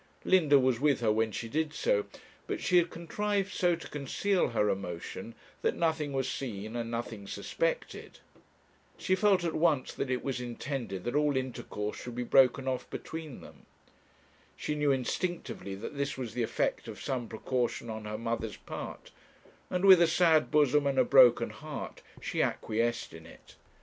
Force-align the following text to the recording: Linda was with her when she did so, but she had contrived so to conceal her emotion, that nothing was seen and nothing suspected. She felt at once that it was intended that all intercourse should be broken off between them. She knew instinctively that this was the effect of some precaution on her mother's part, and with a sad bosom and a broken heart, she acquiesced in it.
Linda 0.25 0.57
was 0.59 0.79
with 0.79 0.99
her 1.01 1.11
when 1.11 1.31
she 1.31 1.47
did 1.47 1.75
so, 1.75 2.07
but 2.47 2.59
she 2.59 2.77
had 2.77 2.89
contrived 2.89 3.51
so 3.51 3.75
to 3.75 3.87
conceal 3.87 4.47
her 4.47 4.67
emotion, 4.67 5.35
that 5.61 5.75
nothing 5.75 6.11
was 6.11 6.27
seen 6.27 6.75
and 6.75 6.89
nothing 6.89 7.27
suspected. 7.27 8.17
She 8.97 9.13
felt 9.13 9.43
at 9.43 9.53
once 9.53 9.93
that 9.93 10.09
it 10.09 10.23
was 10.23 10.41
intended 10.41 11.03
that 11.03 11.13
all 11.13 11.37
intercourse 11.37 11.97
should 12.01 12.15
be 12.15 12.23
broken 12.23 12.67
off 12.67 12.89
between 12.89 13.41
them. 13.41 13.67
She 14.57 14.73
knew 14.73 14.91
instinctively 14.91 15.75
that 15.75 15.95
this 15.95 16.17
was 16.17 16.33
the 16.33 16.41
effect 16.41 16.87
of 16.87 16.99
some 16.99 17.27
precaution 17.29 17.87
on 17.91 18.05
her 18.05 18.17
mother's 18.17 18.57
part, 18.57 19.11
and 19.69 19.85
with 19.85 20.01
a 20.01 20.07
sad 20.07 20.49
bosom 20.49 20.87
and 20.87 20.97
a 20.97 21.03
broken 21.03 21.51
heart, 21.51 22.01
she 22.19 22.41
acquiesced 22.41 23.13
in 23.13 23.27
it. 23.27 23.53